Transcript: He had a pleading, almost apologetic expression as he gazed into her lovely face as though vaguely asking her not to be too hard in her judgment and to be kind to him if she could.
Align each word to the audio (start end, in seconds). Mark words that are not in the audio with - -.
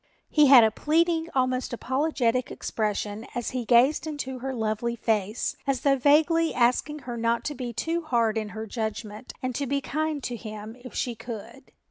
He 0.31 0.47
had 0.47 0.63
a 0.63 0.71
pleading, 0.71 1.29
almost 1.35 1.73
apologetic 1.73 2.49
expression 2.49 3.27
as 3.35 3.51
he 3.51 3.65
gazed 3.65 4.07
into 4.07 4.39
her 4.39 4.51
lovely 4.51 4.95
face 4.95 5.55
as 5.67 5.81
though 5.81 5.95
vaguely 5.95 6.55
asking 6.55 7.01
her 7.05 7.15
not 7.17 7.43
to 7.43 7.53
be 7.53 7.71
too 7.71 8.01
hard 8.01 8.35
in 8.35 8.49
her 8.49 8.65
judgment 8.65 9.31
and 9.43 9.53
to 9.53 9.67
be 9.67 9.79
kind 9.79 10.23
to 10.23 10.35
him 10.35 10.75
if 10.83 10.95
she 10.95 11.13
could. 11.13 11.71